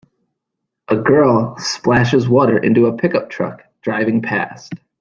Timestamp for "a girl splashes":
0.87-2.27